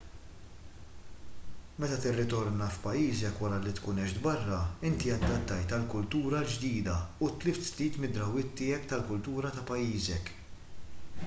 meta 1.83 1.97
tirritorna 2.05 2.69
f'pajjiżek 2.77 3.43
wara 3.45 3.59
li 3.65 3.73
tkun 3.81 3.99
għext 4.05 4.23
barra 4.23 4.57
inti 4.91 5.13
adattajt 5.17 5.75
għall-kultura 5.79 6.41
l-ġdida 6.47 6.97
u 7.29 7.31
tlift 7.45 7.69
ftit 7.71 8.03
mid-drawwiet 8.07 8.53
tiegħek 8.63 8.91
tal-kultura 8.95 9.53
ta' 9.61 9.67
pajjiżek 9.71 10.37